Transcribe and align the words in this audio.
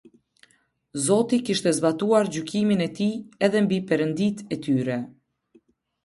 Zoti 1.07 1.37
kishte 1.49 1.73
zbatuar 1.77 2.25
gjykimin 2.33 2.81
e 2.87 2.89
tij 2.97 3.15
edhe 3.45 3.59
mbi 3.65 3.77
perënditë 3.89 4.47
e 4.55 4.57
tyre. 4.63 4.97